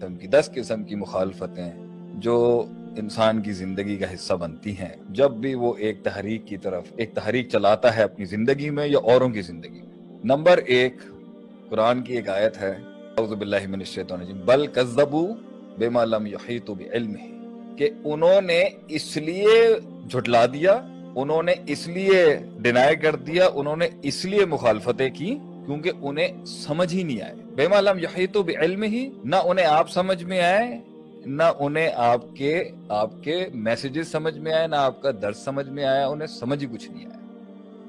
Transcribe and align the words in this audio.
قسم 0.00 0.16
کی 0.16 0.26
دس 0.26 0.50
قسم 0.54 0.84
کی 0.84 0.94
مخالفتیں 0.94 1.72
جو 2.14 2.64
انسان 2.96 3.42
کی 3.42 3.52
زندگی 3.52 3.96
کا 3.96 4.14
حصہ 4.14 4.34
بنتی 4.34 4.72
ہیں۔ 4.72 4.96
جب 5.10 5.30
بھی 5.30 5.54
وہ 5.54 5.74
ایک 5.78 6.02
تحریک 6.02 6.46
کی 6.46 6.56
طرف، 6.56 6.84
ایک 6.96 7.14
تحریک 7.14 7.48
چلاتا 7.48 7.96
ہے 7.96 8.02
اپنی 8.02 8.24
زندگی 8.24 8.70
میں 8.70 8.86
یا 8.86 8.98
اوروں 8.98 9.28
کی 9.28 9.42
زندگی 9.42 9.80
میں۔ 9.80 10.18
نمبر 10.24 10.58
ایک، 10.58 10.96
قرآن 11.68 12.02
کی 12.02 12.14
ایک 12.16 12.28
آیت 12.28 12.62
ہے، 12.62 12.74
اعوذ 13.18 13.32
باللہ 13.32 13.66
من 13.68 13.74
الشیطان 13.74 14.20
الرجیم۔ 14.20 14.40
بل 14.44 14.66
کذبوا 14.66 15.34
بما 15.78 16.04
لم 16.04 16.26
یحیطوا 16.26 16.76
بعلمہ۔ 16.78 17.46
کہ 17.78 17.90
انہوں 18.04 18.40
نے 18.40 18.64
اس 18.88 19.16
لیے 19.16 19.68
جھٹلا 20.10 20.46
دیا، 20.46 20.82
انہوں 21.14 21.42
نے 21.42 21.52
اس 21.66 21.88
لیے 21.88 22.38
ڈینائی 22.58 22.96
کر 22.96 23.16
دیا، 23.16 23.48
انہوں 23.54 23.76
نے 23.76 23.88
اس 24.02 24.24
لیے 24.24 24.44
مخالفتیں 24.44 25.10
کی۔ 25.10 25.38
کیونکہ 25.70 25.90
انہیں 26.00 26.44
سمجھ 26.44 26.94
ہی 26.94 27.02
نہیں 27.02 27.22
آئے۔ 27.22 27.34
بے 27.54 27.68
معلوم 27.68 27.98
یحیطوا 27.98 28.42
بعلم 28.42 28.82
ہی 28.82 29.10
نہ 29.24 29.36
انہیں 29.44 29.66
آپ 29.66 29.90
سمجھ 29.90 30.24
میں 30.24 30.40
آئے، 30.40 30.80
نہ 31.26 31.42
انہیں 31.58 31.90
آپ 31.94 32.36
کے 32.36 32.70
آپ 32.88 33.10
کے 33.22 33.48
میسیجز 33.54 34.08
سمجھ 34.08 34.38
میں 34.38 34.52
آئے، 34.52 34.66
نہ 34.66 34.76
آپ 34.76 35.02
کا 35.02 35.10
درس 35.22 35.38
سمجھ 35.38 35.68
میں 35.68 35.84
آیا، 35.84 36.06
انہیں 36.06 36.26
سمجھ 36.26 36.64
ہی 36.64 36.68
کچھ 36.72 36.90
نہیں 36.90 37.06
آیا۔ 37.06 37.18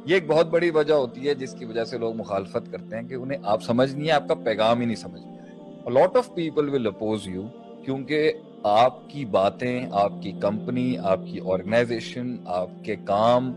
یہ 0.06 0.14
ایک 0.14 0.28
بہت 0.28 0.48
بڑی 0.48 0.70
وجہ 0.70 0.94
ہوتی 0.94 1.28
ہے 1.28 1.34
جس 1.34 1.56
کی 1.60 1.66
وجہ 1.66 1.84
سے 1.84 1.98
لوگ 1.98 2.16
مخالفت 2.16 2.72
کرتے 2.72 2.96
ہیں 2.96 3.04
کہ 3.04 3.14
انہیں 3.14 3.38
آپ 3.44 3.64
سمجھ 3.64 3.96
نہیں 3.96 4.08
ہے 4.08 4.12
آپ 4.12 4.28
کا 4.28 4.34
پیغام 4.34 4.80
ہی 4.80 4.86
نہیں 4.86 4.96
سمجھ 4.96 5.22
میں 5.22 5.40
آئے۔ 5.40 5.90
Lot 5.90 6.18
of 6.18 6.34
people 6.34 6.70
will 6.70 6.88
oppose 6.88 7.28
you 7.28 7.44
کیونکہ 7.86 8.32
آپ 8.64 9.10
کی 9.10 9.26
باتیں، 9.26 9.86
آپ 9.92 10.14
کی 10.22 10.32
کمپنی 10.32 10.98
آپ 10.98 11.20
کی 11.32 11.40
آرگنائزیشن 11.46 12.36
آپ 12.46 12.70
کے 12.84 12.96
کام، 13.06 13.54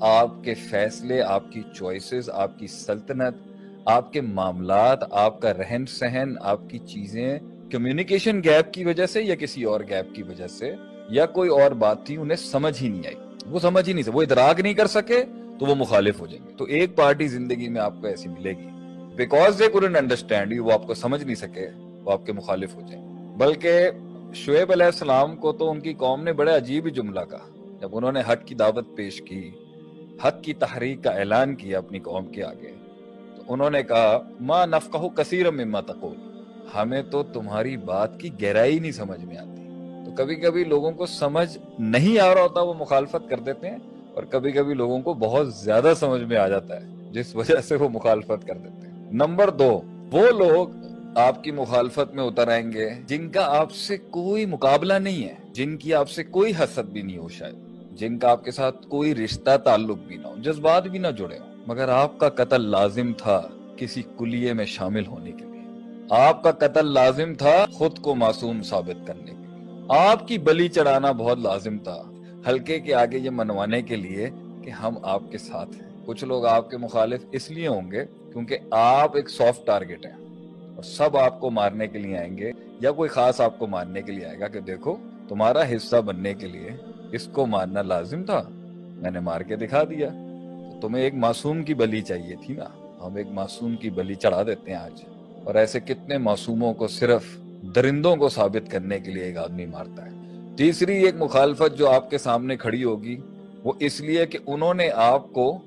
آپ 0.00 0.30
کے 0.42 0.54
فیصلے، 0.54 1.22
آپ 1.22 1.52
کی 1.52 1.62
چوائسز 1.74 2.30
آپ 2.30 2.58
کی 2.58 2.66
سلطنت 2.66 3.53
آپ 3.84 4.12
کے 4.12 4.20
معاملات، 4.20 5.12
آپ 5.12 5.40
کا 5.40 5.52
رہن 5.52 5.86
سہن، 5.86 6.34
آپ 6.40 6.70
کی 6.70 6.78
چیزیں 6.78 7.38
کمیونیکیشن 7.70 8.40
گیپ 8.44 8.74
کی 8.74 8.84
وجہ 8.84 9.06
سے 9.06 9.22
یا 9.22 9.34
کسی 9.34 9.64
اور 9.64 9.80
گیپ 9.80 10.14
کی 10.14 10.22
وجہ 10.22 10.46
سے 10.46 10.74
یا 11.08 11.26
کوئی 11.26 11.50
اور 11.50 11.70
بات 11.70 12.06
تھی، 12.06 12.16
انہیں 12.16 12.36
سمجھ 12.36 12.82
ہی 12.82 12.88
نہیں 12.88 13.02
آئی۔ 13.06 13.14
وہ 13.46 13.58
سمجھ 13.58 13.88
ہی 13.88 13.92
نہیں 13.92 14.02
سکے، 14.02 14.12
وہ 14.12 14.22
ادراک 14.22 14.60
نہیں 14.60 14.74
کر 14.74 14.86
سکے 14.86 15.24
تو 15.58 15.66
وہ 15.66 15.74
مخالف 15.74 16.20
ہو 16.20 16.26
جائیں 16.26 16.48
گے۔ 16.48 16.54
تو 16.56 16.64
ایک 16.64 16.96
پارٹی 16.96 17.28
زندگی 17.28 17.68
میں 17.68 17.80
آپ 17.80 18.00
کو 18.00 18.06
ایسی 18.06 18.28
ملے 18.28 18.50
گی۔ 18.50 18.68
Because 19.16 19.58
they 19.58 19.64
couldn't 19.64 19.96
understand 19.96 20.52
you 20.52 20.64
وہ 20.64 20.72
آپ 20.72 20.86
کو 20.86 20.94
سمجھ 20.94 21.24
نہیں 21.24 21.34
سکے، 21.34 21.68
وہ 21.76 22.12
آپ 22.12 22.26
کے 22.26 22.32
مخالف 22.32 22.74
ہو 22.74 22.80
جائیں۔ 22.80 23.04
گے 23.08 23.36
بلکہ 23.36 23.90
شعیب 24.34 24.72
علیہ 24.72 24.86
السلام 24.86 25.36
کو 25.36 25.52
تو 25.52 25.70
ان 25.70 25.80
کی 25.80 25.94
قوم 25.94 26.24
نے 26.24 26.32
بڑے 26.32 26.56
عجیب 26.56 26.94
جملہ 26.94 27.20
کہا۔ 27.30 27.76
جب 27.80 27.96
انہوں 27.96 28.12
نے 28.12 28.20
حق 28.20 28.46
کی 28.46 28.54
دعوت 28.54 28.96
پیش 28.96 29.22
کی، 29.22 29.50
حق 30.24 30.42
کی 30.42 30.54
تحریک 30.54 31.04
کا 31.04 31.10
اعلان 31.10 31.54
کیا 31.54 31.78
اپنی 31.78 31.98
قوم 31.98 32.26
کے 32.26 32.44
آگے 32.44 32.83
انہوں 33.48 33.70
نے 33.70 33.82
کہا، 33.82 34.18
ما 34.40 34.64
نفقہ 34.66 35.08
کثیر 35.14 35.50
مما 35.50 35.80
تقول. 35.80 36.16
ہمیں 36.74 37.02
تو 37.02 37.22
تمہاری 37.22 37.76
بات 37.76 38.20
کی 38.20 38.30
گہرائی 38.42 38.78
نہیں 38.78 38.92
سمجھ 38.92 39.24
میں 39.24 39.36
آتی۔ 39.36 39.62
تو 40.04 40.10
کبھی 40.16 40.34
کبھی 40.34 40.64
لوگوں 40.64 40.90
کو 40.92 41.06
سمجھ 41.06 41.58
نہیں 41.78 42.18
آ 42.18 42.34
رہا 42.34 42.42
ہوتا، 42.42 42.60
وہ 42.60 42.74
مخالفت 42.74 43.28
کر 43.28 43.40
دیتے 43.40 43.70
ہیں، 43.70 43.78
اور 44.14 44.22
کبھی 44.22 44.52
کبھی 44.52 44.74
لوگوں 44.74 45.00
کو 45.00 45.14
بہت 45.14 45.54
زیادہ 45.54 45.92
سمجھ 45.96 46.22
میں 46.22 46.36
آ 46.36 46.48
جاتا 46.48 46.80
ہے، 46.80 47.10
جس 47.12 47.34
وجہ 47.36 47.60
سے 47.60 47.76
وہ 47.76 47.88
مخالفت 47.88 48.46
کر 48.46 48.58
دیتے 48.58 48.86
ہیں۔ 48.88 49.12
نمبر 49.12 49.50
دو، 49.50 49.70
وہ 50.12 50.30
لوگ 50.30 50.68
آپ 51.16 51.44
کی 51.44 51.50
مخالفت 51.50 52.14
میں 52.14 52.24
اتر 52.24 52.48
آئیں 52.48 52.72
گے 52.72 52.88
جن 53.06 53.30
کا 53.30 53.46
آپ 53.58 53.72
سے 53.72 53.96
کوئی 54.10 54.46
مقابلہ 54.46 54.94
نہیں 54.94 55.22
ہے، 55.24 55.34
جن 55.52 55.76
کی 55.76 55.94
آپ 55.94 56.10
سے 56.10 56.24
کوئی 56.24 56.52
حسد 56.58 56.90
بھی 56.92 57.02
نہیں 57.02 57.18
ہو 57.18 57.28
شاید، 57.28 57.54
جن 57.98 58.18
کا 58.18 58.30
آپ 58.30 58.44
کے 58.44 58.50
ساتھ 58.50 58.86
کوئی 58.88 59.14
رشتہ 59.14 59.56
تعلق 59.64 59.98
بھی 60.06 60.16
نہ 60.16 60.26
ہو، 60.26 60.34
جذبات 60.42 60.86
بھی 60.86 60.98
نہ 60.98 61.08
جڑے 61.18 61.38
ہو 61.38 61.53
مگر 61.66 61.88
آپ 61.88 62.18
کا 62.18 62.28
قتل 62.28 62.60
لازم 62.60 63.12
تھا 63.12 63.42
کسی 63.76 64.02
کلیے 64.18 64.52
میں 64.52 64.64
شامل 64.64 65.06
ہونے 65.06 65.32
کے 65.32 65.44
لیے۔ 65.44 65.60
آپ 66.10 66.42
کا 66.42 66.50
قتل 66.52 66.86
لازم 66.86 67.34
تھا 67.34 67.66
خود 67.72 67.98
کو 67.98 68.14
معصوم 68.14 68.62
ثابت 68.62 69.06
کرنے 69.06 69.24
کے 69.24 69.36
لیے۔ 69.36 69.82
آپ 69.88 70.28
کی 70.28 70.38
بلی 70.38 70.68
چڑھانا 70.68 71.12
بہت 71.12 71.38
لازم 71.38 71.78
تھا۔ 71.78 72.02
ہلکے 72.48 72.80
کے 72.80 72.94
آگے 72.94 73.18
یہ 73.18 73.30
منوانے 73.30 73.82
کے 73.82 73.96
لیے 73.96 74.30
کہ 74.62 74.70
ہم 74.70 74.94
آپ 75.02 75.22
کے 75.30 75.38
ساتھ 75.38 75.70
ہیں۔ 75.70 75.90
کچھ 76.04 76.24
لوگ 76.24 76.46
آپ 76.46 76.70
کے 76.70 76.76
مخالف 76.76 77.24
اس 77.32 77.50
لیے 77.50 77.68
ہوں 77.68 77.90
گے 77.92 78.04
کیونکہ 78.04 78.58
آپ 78.70 79.16
ایک 79.16 79.30
سافٹ 79.30 79.66
ٹارگٹ 79.66 80.06
ہیں۔ 80.06 80.24
اور 80.74 80.82
سب 80.82 81.16
آپ 81.16 81.40
کو 81.40 81.50
مارنے 81.50 81.86
کے 81.86 81.98
لیے 81.98 82.18
آئیں 82.18 82.38
گے 82.38 82.50
یا 82.80 82.92
کوئی 82.92 83.08
خاص 83.08 83.40
آپ 83.40 83.58
کو 83.58 83.66
مارنے 83.66 84.02
کے 84.02 84.12
لیے 84.12 84.26
آئے 84.26 84.40
گا 84.40 84.48
کہ 84.48 84.60
دیکھو، 84.60 84.96
تمہارا 85.28 85.62
حصہ 85.76 85.96
بننے 85.96 86.34
کے 86.34 86.46
لیے 86.46 86.70
اس 87.12 87.28
کو 87.32 87.46
مارنا 87.46 87.82
لازم 87.82 88.24
تھا۔ 88.24 88.42
میں 89.02 89.10
نے 89.10 89.20
مار 89.20 89.40
کے 89.40 89.56
دکھا 89.56 89.84
دیا۔ 89.84 90.08
تمہیں 90.80 91.04
ایک 91.04 91.14
معصوم 91.14 91.62
کی 91.62 91.74
بلی 91.74 92.02
چاہیے 92.02 92.36
تھی 92.46 92.54
نا۔ 92.54 92.64
ہم 93.06 93.14
ایک 93.14 93.26
معصوم 93.30 93.76
کی 93.76 93.90
بلی 93.90 94.14
چڑھا 94.14 94.42
دیتے 94.42 94.70
ہیں 94.70 94.78
آج۔ 94.78 95.04
اور 95.44 95.54
ایسے 95.54 95.80
کتنے 95.80 96.18
معصوموں 96.18 96.74
کو 96.74 96.88
صرف 96.88 97.24
درندوں 97.76 98.16
کو 98.16 98.28
ثابت 98.28 98.70
کرنے 98.70 99.00
کے 99.00 99.10
لیے 99.10 99.22
ایک 99.22 99.38
آدمی 99.38 99.66
مارتا 99.66 100.06
ہے۔ 100.06 100.10
تیسری 100.56 101.04
ایک 101.04 101.14
مخالفت 101.18 101.78
جو 101.78 101.90
آپ 101.90 102.10
کے 102.10 102.18
سامنے 102.18 102.56
کھڑی 102.56 102.84
ہوگی، 102.84 103.16
وہ 103.64 103.72
اس 103.80 104.00
لیے 104.00 104.26
کہ 104.26 104.38
انہوں 104.46 104.74
نے 104.74 104.90
آپ 104.90 105.32
کو 105.32 105.58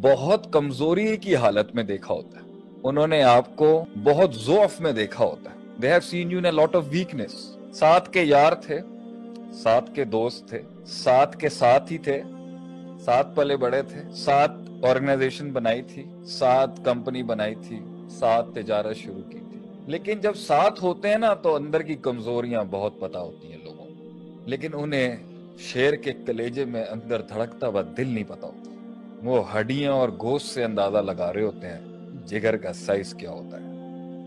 بہت 0.00 0.52
کمزوری 0.52 1.16
کی 1.16 1.36
حالت 1.36 1.74
میں 1.74 1.84
دیکھا 1.84 2.14
ہوتا 2.14 2.38
ہے۔ 2.38 2.44
انہوں 2.82 3.06
نے 3.06 3.22
آپ 3.22 3.56
کو 3.56 3.84
بہت 4.04 4.34
ضعف 4.34 4.80
میں 4.80 4.92
دیکھا 4.92 5.24
ہوتا 5.24 5.50
ہے۔ 5.50 5.86
They 5.86 5.98
have 5.98 6.24
seen 6.24 6.34
you 6.34 6.52
in 6.52 6.58
a 6.58 6.64
lot 6.64 6.82
of 6.82 6.90
ساتھ 7.72 8.10
کے 8.10 8.22
یار 8.22 8.52
تھے، 8.52 8.78
ساتھ 9.52 9.94
کے 9.94 10.04
دوست 10.04 10.48
تھے، 10.48 10.62
ساتھ 10.86 11.36
کے 11.36 11.48
ساتھ 11.48 11.92
ہی 11.92 11.98
تھے۔ 11.98 12.22
ساتھ 13.04 13.36
پلے 13.36 13.56
بڑے 13.56 13.82
تھے۔ 13.82 14.02
ساتھ 14.16 14.52
آرگنائزیشن 14.82 15.52
بنائی 15.52 15.82
تھی۔ 15.82 16.04
ساتھ 16.26 16.80
کمپنی 16.84 17.22
بنائی 17.22 17.54
تھی۔ 17.54 17.80
ساتھ 18.10 18.50
تجارت 18.54 18.96
شروع 18.96 19.30
کی 19.30 19.38
تھی۔ 19.38 19.60
لیکن 19.86 20.20
جب 20.20 20.34
ساتھ 20.34 20.84
ہوتے 20.84 21.08
ہیں 21.08 21.18
نا 21.18 21.34
تو 21.34 21.54
اندر 21.54 21.82
کی 21.82 21.94
کمزوریاں 21.94 22.64
بہت 22.70 23.00
پتا 23.00 23.20
ہوتی 23.20 23.52
ہیں 23.52 23.58
لوگوں 23.64 23.84
کو۔ 23.84 23.94
لیکن 24.46 24.68
انہیں 24.74 25.16
شیر 25.58 25.94
کے 25.94 26.12
کلیجے 26.12 26.64
میں 26.64 26.84
اندر 26.84 27.20
دھڑکتا 27.20 27.68
ہوا 27.68 27.82
دل 27.96 28.08
نہیں 28.08 28.24
پتا 28.28 28.46
ہوتا۔ 28.46 28.70
وہ 29.24 29.58
ہڈیاں 29.58 29.92
اور 29.92 30.08
گوشت 30.20 30.46
سے 30.46 30.64
اندازہ 30.64 30.98
لگا 30.98 31.32
رہے 31.32 31.42
ہوتے 31.42 31.68
ہیں 31.68 31.80
جگر 32.26 32.56
کا 32.56 32.72
سائز 32.72 33.14
کیا 33.14 33.30
ہوتا 33.30 33.60
ہے۔ 33.60 33.72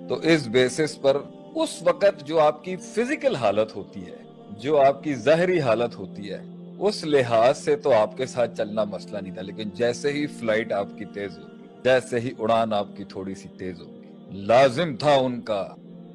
تو 0.08 0.16
اس 0.16 0.48
بیسس 0.48 1.02
پر 1.02 1.18
اس 1.56 1.84
وقت 1.84 2.26
جو 2.26 2.40
آپ 2.40 2.64
کی 2.64 2.76
فزیکل 2.76 3.36
حالت 3.36 3.76
ہوتی 3.76 4.06
ہے، 4.06 4.18
جو 4.50 4.82
آپ 4.82 5.04
کی 5.04 5.16
ظاہری 5.16 5.60
حالت 5.60 5.96
ہوتی 5.96 6.32
ہے 6.32 6.57
اس 6.80 7.04
لحاظ 7.06 7.58
سے 7.58 7.76
تو 7.76 7.94
آپ 7.94 8.18
کے 8.18 8.26
ساتھ 8.26 8.58
چلنا 8.58 8.84
مسئلہ 8.84 9.18
نہیں 9.18 9.34
تھا، 9.34 9.42
لیکن 9.42 9.70
جیسے 9.74 10.12
ہی 10.14 10.26
فلائٹ 10.28 10.72
آپ 10.72 10.88
کی 10.98 11.06
تیز 11.06 11.38
ہوگی، 11.38 11.68
جیسے 11.84 12.20
ہی 12.20 12.32
اڑان 12.40 12.74
آپ 12.74 12.88
کی 12.98 13.04
تھوڑی 13.04 13.36
سی 13.36 13.50
تیز 13.58 13.80
ہوگی، 13.82 14.36
لازم 14.46 14.96
تھا 14.96 15.14
ان 15.14 15.40
کا 15.42 15.64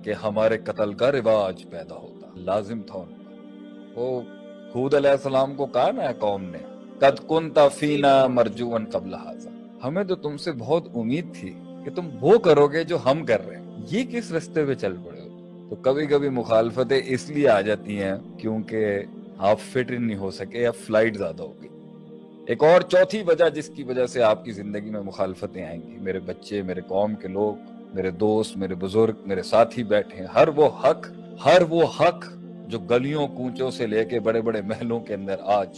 کہ 0.04 0.12
ہمارے 0.12 0.58
قتل 0.58 0.92
کا 0.92 1.10
رواج 1.12 1.64
پیدا 1.70 1.94
ہوتا، 1.94 2.28
لازم 2.40 2.82
تھا 2.82 2.98
ان 2.98 3.12
کا۔ 3.14 4.00
وہ 4.00 4.20
حود 4.74 4.94
علیہ 4.94 5.10
السلام 5.10 5.54
کو 5.54 5.66
کہا 5.66 5.90
نا 5.90 6.12
قوم 6.18 6.44
نے، 6.44 6.58
قد 6.98 7.28
کنتا 7.28 7.68
فینا 7.68 8.26
مرجون 8.26 8.84
قبل 8.84 9.14
حاضر 9.14 9.50
ہمیں 9.84 10.04
تو 10.04 10.14
تم 10.14 10.36
سے 10.36 10.52
بہت 10.52 10.88
امید 10.94 11.34
تھی 11.34 11.52
کہ 11.84 11.90
تم 11.90 12.08
وہ 12.20 12.38
کرو 12.38 12.66
گے 12.66 12.84
جو 12.84 12.98
ہم 13.04 13.24
کر 13.26 13.46
رہے 13.46 13.56
ہیں۔ 13.56 13.82
یہ 13.90 14.04
کس 14.10 14.30
رستے 14.32 14.64
پہ 14.66 14.74
چل 14.74 14.94
پڑے 15.04 15.20
ہو؟ 15.20 15.66
تو 15.70 15.76
کبھی 15.76 16.06
کبھی 16.06 16.28
مخالفتیں 16.28 17.00
اس 17.04 17.28
لیے 17.30 17.48
آ 17.48 17.60
جاتی 17.60 18.02
ہیں 18.02 18.14
کیونکہ 18.38 19.02
آپ 19.42 19.60
فٹ 19.60 19.90
نہیں 19.90 20.18
ہو 20.18 20.30
سکے 20.30 20.58
یا 20.58 20.70
فلائٹ 20.70 21.16
زیادہ 21.16 21.42
ہوگی۔ 21.42 21.68
ایک 22.46 22.62
اور 22.62 22.80
چوتھی 22.80 23.22
وجہ 23.22 23.48
جس 23.48 23.68
کی 23.68 23.82
وجہ 23.82 24.06
سے 24.06 24.22
آپ 24.22 24.44
کی 24.44 24.52
زندگی 24.52 24.90
میں 24.90 25.00
مخالفتیں 25.00 25.64
آئیں 25.64 25.82
گی، 25.82 25.98
میرے 25.98 26.20
بچے، 26.20 26.62
میرے 26.62 26.80
قوم 26.80 27.14
کے 27.14 27.28
لوگ، 27.28 27.54
میرے 27.94 28.10
دوست، 28.10 28.56
میرے 28.56 28.74
بزرگ، 28.74 29.14
میرے 29.26 29.42
ساتھی 29.42 29.84
بیٹھے 29.84 30.18
ہیں۔ 30.18 30.26
ہر 30.26 30.48
وہ 30.48 30.68
حق، 30.84 31.06
ہر 31.44 31.62
وہ 31.68 31.82
حق 32.00 32.24
جو 32.66 32.78
گلیوں 32.78 33.26
کوچوں 33.28 33.70
سے 33.70 33.86
لے 33.86 34.04
کے 34.04 34.20
بڑے 34.20 34.40
بڑے 34.40 34.62
محلوں 34.62 35.00
کے 35.00 35.14
اندر 35.14 35.36
آج 35.44 35.68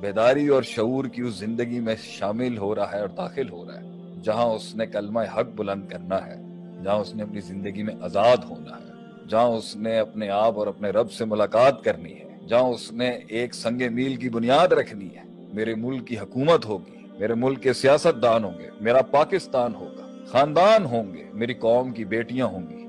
بیداری 0.00 0.48
اور 0.48 0.62
شعور 0.62 1.04
کی 1.04 1.22
اس 1.22 1.34
زندگی 1.34 1.80
میں 1.80 1.94
شامل 2.02 2.58
ہو 2.58 2.74
رہا 2.74 2.92
ہے 2.92 3.00
اور 3.00 3.08
داخل 3.08 3.48
ہو 3.48 3.64
رہا 3.66 3.80
ہے، 3.80 3.86
جہاں 4.22 4.46
اس 4.46 4.74
نے 4.74 4.86
کلمہ 4.86 5.20
حق 5.20 5.48
بلند 5.56 5.88
کرنا 5.88 6.26
ہے، 6.26 6.36
جہاں 6.84 6.96
اس 6.96 7.14
نے 7.14 7.22
اپنی 7.22 7.40
زندگی 7.40 7.82
میں 7.82 7.94
آزاد 8.00 8.36
ہونا 8.50 8.76
ہے، 8.76 8.90
جہاں 9.28 9.48
اس 9.48 9.76
نے 9.76 9.98
اپنے 9.98 10.28
آپ 10.28 10.58
اور 10.58 10.66
اپنے 10.66 10.90
رب 10.90 11.12
سے 11.12 11.24
ملاقات 11.24 11.84
کرنی 11.84 12.14
ہے۔ 12.14 12.31
جہاں 12.48 12.62
اس 12.62 12.92
نے 12.92 13.10
ایک 13.10 13.54
سنگ 13.54 13.82
میل 13.94 14.16
کی 14.16 14.28
بنیاد 14.28 14.68
رکھنی 14.68 15.08
ہے۔ 15.16 15.22
میرے 15.54 15.74
ملک 15.74 16.06
کی 16.06 16.18
حکومت 16.18 16.66
ہوگی، 16.66 16.96
میرے 17.18 17.34
ملک 17.34 17.62
کے 17.62 17.72
سیاست 17.72 18.22
دان 18.22 18.44
ہوں 18.44 18.58
گے، 18.58 18.68
میرا 18.80 19.02
پاکستان 19.02 19.74
ہوگا۔ 19.74 20.24
خاندان 20.26 20.84
ہوں 20.84 21.14
گے، 21.14 21.24
میری 21.32 21.54
قوم 21.54 21.90
کی 21.90 22.04
بیٹیاں 22.04 22.46
ہوں 22.46 22.70
گی۔ 22.70 22.86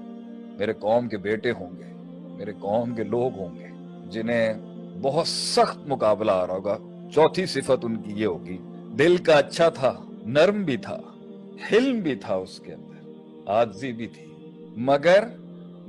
میرے 0.58 0.74
قوم 0.74 1.08
کے 1.08 1.18
بیٹے 1.18 1.52
ہوں 1.52 1.70
گے، 1.78 1.94
میرے 2.38 2.54
قوم 2.60 2.96
کے 2.96 3.04
لوگ 3.04 3.40
ہوں 3.40 3.60
گے، 3.60 3.68
جنہیں 4.10 4.54
بہت 5.02 5.28
سخت 5.28 5.78
مقابلہ 5.88 6.32
آ 6.32 6.48
رہا 6.48 6.54
ہوگا۔ 6.54 6.78
چوتھی 7.14 7.46
صفت 7.46 7.86
ان 7.86 8.02
کی 8.02 8.14
یہ 8.16 8.26
ہوگی، 8.26 8.58
دل 8.98 9.18
کا 9.18 9.34
اچھا 9.34 9.70
تھا، 9.70 10.04
نرم 10.10 10.64
بھی 10.64 10.78
تھا، 10.78 11.00
حلم 11.72 12.00
بھی 12.00 12.16
تھا 12.16 12.36
اس 12.36 12.60
کے 12.60 12.74
اندر 12.74 13.10
آجزی 13.50 13.92
بھی 13.92 14.08
تھی۔ 14.08 14.26
مگر 14.78 15.24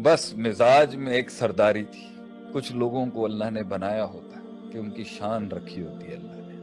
بس 0.02 0.34
مزاج 0.34 0.96
میں 0.96 1.12
ایک 1.12 1.30
سرداری 1.30 1.84
تھی۔ 1.84 2.13
کچھ 2.54 2.72
لوگوں 2.72 3.04
کو 3.06 3.24
اللہ 3.24 3.50
نے 3.50 3.62
بنایا 3.62 4.04
ہوتا 4.04 4.40
ہے 4.40 4.72
کہ 4.72 4.78
ان 4.78 4.90
کی 4.90 5.04
شان 5.04 5.48
رکھی 5.48 5.82
ہوتی 5.82 6.08
ہے 6.08 6.14
اللہ 6.14 6.48
نے۔ 6.48 6.54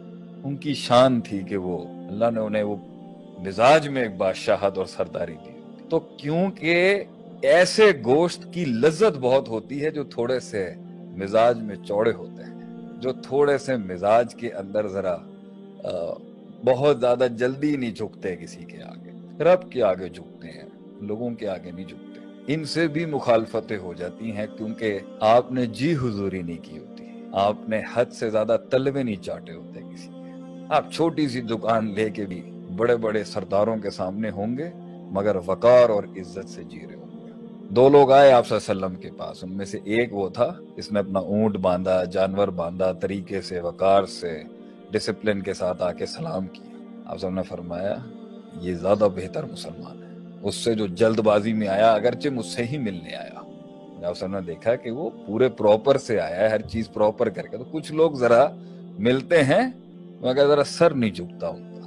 ان 0.44 0.56
کی 0.58 0.74
شان 0.74 1.20
تھی 1.22 1.40
کہ 1.40 1.58
وہ 1.58 1.78
اللہ 2.08 2.30
نے 2.34 2.40
انہیں 2.40 2.64
وہ 2.64 2.76
مزاج 3.46 3.88
میں 3.88 4.02
ایک 4.02 4.16
بادشاہت 4.18 4.78
اور 4.78 4.86
سرداری 4.86 5.36
دی 5.46 5.52
تو 5.90 6.00
کیونکہ 6.00 7.04
ایسے 7.42 7.92
گوشت 8.06 8.48
کی 8.54 8.66
لذت 8.66 9.18
بہت 9.22 9.50
ہوتی 9.50 9.84
ہے 9.86 9.90
جو 9.92 10.04
تھوڑے 10.04 10.40
سے 10.40 10.64
مزاج 11.18 11.62
میں 11.62 11.76
چوڑے 11.88 12.12
ہوتے 12.12 12.44
ہیں، 12.44 12.60
جو 13.02 13.14
تھوڑے 13.14 13.58
سے 13.58 13.76
مزاج 13.78 14.36
کے 14.36 14.52
اندر 14.54 14.88
ذرا 14.88 15.18
بہت 16.66 17.00
زیادہ 17.00 17.28
جلدی 17.38 17.76
نہیں 17.76 17.92
جھکتے 17.92 18.36
کسی 18.36 18.64
کے 18.66 18.84
آگے۔ 18.84 19.12
رب 19.44 19.72
کے 19.72 19.84
آگے 19.84 20.10
جھکتے 20.10 20.48
ہیں، 20.48 20.70
لوگوں 21.02 21.30
کے 21.30 21.48
آگے 21.50 21.72
نہیں 21.72 21.86
جھکتے۔ 21.86 22.21
ان 22.48 22.66
سے 22.66 22.88
بھی 22.88 23.06
مخالفتیں 23.06 23.78
ہو 23.78 23.94
جاتی 23.94 24.32
ہیں 24.32 24.46
کیونکہ 24.58 25.00
آپ 25.20 25.52
نے 25.52 25.66
جی 25.66 25.94
حضوری 25.94 26.42
نہیں 26.42 26.64
کی 26.64 26.78
ہوتی۔ 26.78 27.06
آپ 27.34 27.70
نے 27.70 27.82
حد 27.94 28.06
سے 28.06 28.30
زیادہ 28.30 28.58
تلوے 28.70 29.04
نہیں 29.04 29.24
چاٹے 29.24 29.54
ہوتے 29.54 29.80
کسی۔ 29.80 30.08
کے 30.08 30.66
آپ 30.70 30.92
چھوٹی 30.92 31.28
سی 31.28 31.42
دکان 31.42 31.94
لے 31.94 32.10
کے 32.10 32.26
بھی 32.26 32.52
بڑے 32.76 32.96
بڑے 32.98 33.24
سرداروں 33.24 33.78
کے 33.78 33.90
سامنے 33.90 34.30
ہوں 34.30 34.58
گے، 34.58 34.70
مگر 35.12 35.36
وقار 35.46 35.90
اور 35.90 36.04
عزت 36.04 36.50
سے 36.50 36.64
جی 36.64 36.80
رہے 36.88 36.96
ہوں 36.96 37.28
گے۔ 37.28 37.32
دو 37.70 37.90
لوگ 37.90 38.12
آئے 38.12 38.32
آپ 38.32 38.48
صلی 38.48 38.58
اللہ 38.68 38.86
علیہ 38.86 38.86
وسلم 38.86 39.02
کے 39.02 39.18
پاس۔ 39.18 39.44
ان 39.44 39.58
میں 39.58 39.66
سے 39.66 39.80
ایک 39.84 40.14
وہ 40.14 40.30
تھا، 40.30 40.54
اس 40.76 40.92
نے 40.92 41.00
اپنا 41.00 41.20
اونٹ 41.20 41.58
باندھا، 41.58 42.04
جانور 42.04 42.48
باندھا، 42.48 42.92
طریقے 42.92 43.42
سے، 43.42 43.60
وقار 43.60 44.04
سے 44.04 44.44
ڈسپلن 44.92 45.42
کے 45.42 45.54
ساتھ 45.54 45.84
آ 45.84 45.92
کے 45.92 46.06
سلام 46.06 46.48
کیا۔ 46.48 47.02
آپ 47.06 47.18
سب 47.18 47.30
نے 47.30 47.44
فرمایا، 47.44 47.96
یہ 48.62 48.74
زیادہ 48.74 49.08
بہتر 49.16 49.44
مسلمان 49.44 50.01
اس 50.44 50.56
سے 50.56 50.76
جو 50.76 50.88
جلد 50.88 51.20
بازی 51.20 51.54
میں 51.54 51.68
آیا، 51.68 51.94
اگرچہ 51.94 52.30
مجھ 52.30 52.46
سے 52.46 52.66
ہی 52.66 52.78
ملنے 52.78 53.16
آیا۔ 53.16 53.42
آپ 54.08 54.18
سب 54.18 54.28
نے 54.28 54.42
دیکھا 54.42 54.76
کہ 54.76 54.92
وہ 54.92 55.10
پورے 55.26 55.50
پراپر 55.50 55.98
سے 55.98 56.20
آیا 56.20 56.40
ہے، 56.40 56.48
ہر 56.48 56.62
چیز 56.62 56.92
پراپر 56.94 57.30
کر 57.30 57.42
کے۔ 57.42 57.58
تو 57.58 57.64
کچھ 57.72 57.92
لوگ 57.92 58.12
ذرا 58.12 58.48
ملتے 59.00 59.44
ہیں، 59.44 59.72
مگر 60.22 60.48
ذرا 60.48 60.64
سر 60.64 60.94
نہیں 60.94 61.12
جھکتا 61.12 61.48
ان 61.48 61.76
کا 61.76 61.82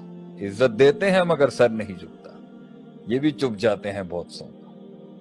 عزت 0.46 0.78
دیتے 0.78 1.10
ہیں، 1.10 1.24
مگر 1.24 1.48
سر 1.48 1.68
نہیں 1.68 1.98
جھکتا۔ 1.98 2.30
یہ 3.06 3.18
بھی 3.18 3.30
چپ 3.30 3.58
جاتے 3.58 3.92
ہیں 3.92 4.02
بہت 4.08 4.26
سو۔ 4.30 4.44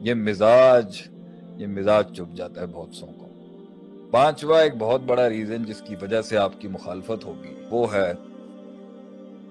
یہ 0.01 0.13
مزاج 0.13 1.01
یہ 1.55 1.67
مزاج 1.67 2.13
چپ 2.13 2.35
جاتا 2.35 2.61
ہے 2.61 2.65
بہت 2.65 2.95
سو۔ 2.95 3.05
کو 3.05 3.27
پانچواں 4.11 4.63
ایک 4.63 4.73
بہت 4.79 5.01
بڑا 5.05 5.29
ریزن 5.29 5.63
جس 5.63 5.81
کی 5.81 5.95
وجہ 6.01 6.21
سے 6.21 6.37
آپ 6.37 6.61
کی 6.61 6.67
مخالفت 6.67 7.25
ہوگی، 7.25 7.53
وہ 7.69 7.93
ہے 7.93 8.13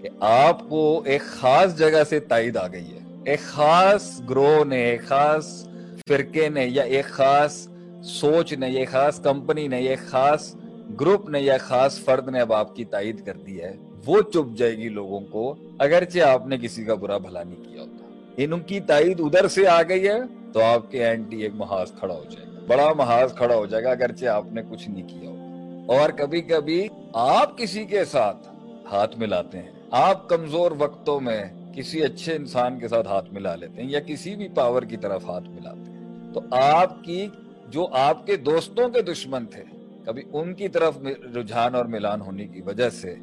کہ 0.00 0.08
آپ 0.20 0.68
کو 0.68 1.02
ایک 1.04 1.20
خاص 1.20 1.78
جگہ 1.78 2.04
سے 2.08 2.20
تائید 2.20 2.56
آ 2.56 2.66
گئی 2.66 2.92
ہے۔ 2.92 3.01
ایک 3.24 3.40
خاص 3.40 4.20
گروہ 4.30 4.64
نے، 4.64 4.76
ایک 4.76 5.04
خاص 5.06 5.68
فرقے 6.08 6.48
نے 6.48 6.66
یا 6.66 6.82
ایک 6.82 7.04
خاص 7.04 7.68
سوچ 8.04 8.52
نے، 8.52 8.68
یا 8.68 8.80
ایک 8.80 8.90
خاص 8.90 9.20
کمپنی 9.20 9.68
نے، 9.68 9.80
یا 9.80 9.90
ایک 9.90 9.98
خاص 9.98 10.54
گروپ 11.00 11.28
نے، 11.28 11.40
یا 11.40 11.56
خاص 11.60 12.00
فرد 12.00 12.28
نے 12.28 12.40
اب 12.40 12.52
آپ 12.52 12.76
کی 12.76 12.84
تائید 12.84 13.26
کر 13.26 13.32
دی 13.32 13.62
ہے۔ 13.62 13.76
وہ 14.06 14.22
چپ 14.22 14.56
جائے 14.56 14.76
گی 14.78 14.88
لوگوں 14.88 15.20
کو 15.20 15.54
اگرچہ 15.78 16.20
آپ 16.20 16.46
نے 16.46 16.58
کسی 16.58 16.84
کا 16.84 16.94
برا 16.94 17.18
بھلا 17.18 17.42
نہیں 17.42 17.64
کیا 17.64 17.82
ہوتا۔ 17.82 18.06
ان 18.36 18.60
کی 18.60 18.80
تائید 18.80 19.20
ادھر 19.20 19.48
سے 19.48 19.66
آ 19.66 19.82
گئی 19.82 20.08
ہے 20.08 20.18
تو 20.52 20.62
آپ 20.62 20.90
کے 20.90 21.04
اینٹی 21.04 21.42
ایک 21.42 21.52
محاذ 21.54 21.92
کھڑا 21.98 22.14
ہو 22.14 22.24
جائے 22.30 22.46
گا۔ 22.46 22.60
بڑا 22.66 22.92
محاذ 22.92 23.34
کھڑا 23.34 23.54
ہو 23.54 23.66
جائے 23.66 23.84
گا 23.84 23.90
اگرچہ 23.90 24.26
آپ 24.26 24.52
نے 24.52 24.62
کچھ 24.70 24.90
نہیں 24.90 25.08
کیا 25.08 25.30
ہوگا 25.30 25.98
اور 25.98 26.10
کبھی 26.10 26.40
کبھی 26.40 26.88
آپ 27.12 27.58
کسی 27.58 27.84
کے 27.84 28.04
ساتھ 28.04 28.48
ہاتھ 28.92 29.18
ملاتے 29.18 29.58
ہیں۔ 29.58 29.70
آپ 29.90 30.28
کمزور 30.28 30.72
وقتوں 30.78 31.20
میں 31.20 31.44
کسی 31.74 32.02
اچھے 32.02 32.34
انسان 32.34 32.78
کے 32.78 32.88
ساتھ 32.88 33.08
ہاتھ 33.08 33.32
ملا 33.32 33.54
لیتے 33.54 33.82
ہیں 33.82 33.90
یا 33.90 34.00
کسی 34.00 34.36
بھی 34.36 34.48
پاور 34.48 34.82
کی 34.82 34.96
طرف 34.96 35.28
ہاتھ 35.28 35.48
ملاتے 35.48 35.90
ہیں۔ 35.90 36.32
تو 36.32 36.40
آپ 36.50 37.04
کی 37.04 37.28
جو 37.68 37.88
آپ 37.92 38.26
کے 38.26 38.36
دوستوں 38.36 38.88
کے 38.88 39.02
دشمن 39.02 39.46
تھے، 39.46 39.62
کبھی 40.04 40.22
ان 40.32 40.54
کی 40.54 40.68
طرف 40.68 40.98
رجحان 41.36 41.74
اور 41.74 41.84
ملان 41.84 42.20
ہونے 42.20 42.46
کی 42.46 42.62
وجہ 42.62 42.90
سے 42.90 43.14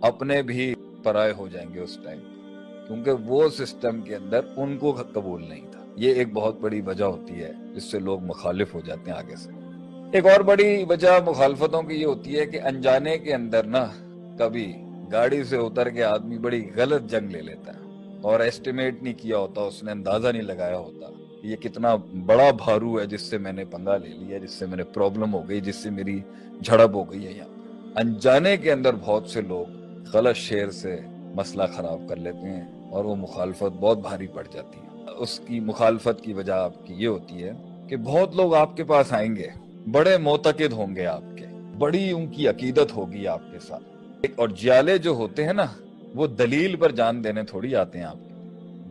اپنے 0.00 0.42
بھی 0.42 0.74
پرائے 1.02 1.32
ہو 1.38 1.48
جائیں 1.48 1.74
گے 1.74 1.80
اس 1.80 1.98
ٹائم 2.04 2.18
کیونکہ 2.86 3.10
وہ 3.10 3.48
سسٹم 3.48 4.00
کے 4.00 4.16
اندر 4.16 4.40
ان 4.56 4.78
کو 4.78 5.02
قبول 5.12 5.48
نہیں 5.48 5.66
تھا۔ 5.70 5.84
یہ 5.96 6.14
ایک 6.14 6.32
بہت 6.32 6.60
بڑی 6.60 6.80
وجہ 6.80 7.04
ہوتی 7.04 7.34
ہے 7.34 7.52
جس 7.74 7.84
سے 7.84 7.98
لوگ 7.98 8.22
مخالف 8.22 8.74
ہو 8.74 8.80
جاتے 8.80 9.10
ہیں 9.10 9.18
آگے 9.18 9.36
سے۔ 9.36 9.50
ایک 10.12 10.26
اور 10.26 10.40
بڑی 10.40 10.84
وجہ 10.88 11.08
مخالفتوں 11.26 11.82
کی 11.82 11.94
یہ 11.94 12.06
ہوتی 12.06 12.38
ہے 12.38 12.46
کہ 12.46 12.60
انجانے 12.60 13.18
کے 13.18 13.34
اندر 13.34 13.64
نا 13.64 13.86
کبھی 14.38 14.72
گاڑی 15.12 15.44
سے 15.44 15.56
اتر 15.56 15.88
کے 15.88 16.04
آدمی 16.04 16.38
بڑی 16.38 16.70
غلط 16.76 17.10
جنگ 17.10 17.30
لے 17.30 17.42
لیتا 17.42 17.72
ہے۔ 17.72 17.87
اور 18.22 18.40
ایسٹیمیٹ 18.40 19.02
نہیں 19.02 19.14
کیا 19.14 19.38
ہوتا، 19.38 19.60
اس 19.60 19.82
نے 19.82 19.90
اندازہ 19.90 20.28
نہیں 20.28 20.42
لگایا 20.42 20.78
ہوتا 20.78 21.06
یہ 21.42 21.56
کتنا 21.56 21.94
بڑا 22.26 22.50
بھارو 22.50 23.00
ہے 23.00 23.06
جس 23.06 23.20
سے 23.20 23.38
میں 23.38 23.52
نے 23.52 23.64
پنگا 23.64 23.96
لے 23.96 24.08
لیا، 24.08 24.38
جس 24.38 24.50
سے 24.50 24.66
میں 24.66 24.76
نے 24.76 24.84
پرابلم 24.84 25.34
ہو 25.34 25.48
گئی، 25.48 25.60
جس 25.60 25.76
سے 25.76 25.90
میری 25.90 26.20
جھڑپ 26.62 26.94
ہو 26.94 27.12
گئی 27.12 27.26
ہے 27.26 27.32
یہاں۔ 27.32 27.48
انجانے 27.96 28.56
کے 28.56 28.72
اندر 28.72 28.90
بہت 29.00 29.26
سے 29.26 29.40
لوگ 29.40 29.66
غلط 30.12 30.36
شیر 30.36 30.70
سے 30.70 31.00
مسئلہ 31.34 31.62
خراب 31.76 32.02
کر 32.08 32.16
لیتے 32.16 32.48
ہیں 32.48 32.90
اور 32.90 33.04
وہ 33.04 33.16
مخالفت 33.16 33.76
بہت 33.80 33.98
بھاری 33.98 34.26
پڑ 34.26 34.42
جاتی 34.52 34.80
ہے۔ 34.80 35.04
اس 35.18 35.40
کی 35.46 35.60
مخالفت 35.60 36.20
کی 36.22 36.32
وجہ 36.32 36.52
آپ 36.52 36.86
کی 36.86 36.94
یہ 36.96 37.08
ہوتی 37.08 37.44
ہے 37.44 37.52
کہ 37.88 37.96
بہت 37.96 38.36
لوگ 38.36 38.54
آپ 38.54 38.76
کے 38.76 38.84
پاس 38.84 39.12
آئیں 39.12 39.36
گے، 39.36 39.46
بڑے 39.90 40.18
معتقد 40.18 40.72
ہوں 40.72 40.96
گے 40.96 41.06
آپ 41.06 41.24
کے، 41.38 41.46
بڑی 41.78 42.10
ان 42.10 42.26
کی 42.26 42.48
عقیدت 42.48 42.96
ہوگی 42.96 43.26
آپ 43.26 43.42
کے 43.52 43.58
ساتھ۔ 43.58 43.84
اور 44.36 44.48
جیالے 44.48 44.98
جو 44.98 45.10
ہوتے 45.10 45.44
ہیں 45.44 45.52
نا 45.52 45.66
وہ 46.14 46.26
دلیل 46.26 46.76
پر 46.76 46.92
جان 46.92 47.24
دینے 47.24 47.42
تھوڑی 47.42 47.74
آتے 47.74 47.98
ہیں 47.98 48.04
آپ۔ 48.04 48.16
کے 48.16 48.34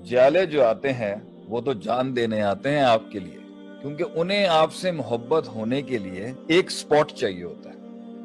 جیالے 0.03 0.45
جو 0.45 0.65
آتے 0.65 0.93
ہیں، 0.93 1.15
وہ 1.47 1.61
تو 1.61 1.73
جان 1.73 2.15
دینے 2.15 2.41
آتے 2.41 2.71
ہیں 2.71 2.81
آپ 2.81 3.11
کے 3.11 3.19
لیے۔ 3.19 3.37
کیونکہ 3.81 4.03
انہیں 4.15 4.47
آپ 4.47 4.73
سے 4.73 4.91
محبت 4.91 5.47
ہونے 5.47 5.81
کے 5.81 5.97
لیے 5.97 6.31
ایک 6.47 6.71
سپوٹ 6.71 7.11
چاہیے 7.11 7.43
ہوتا 7.43 7.69
ہے۔ 7.69 7.75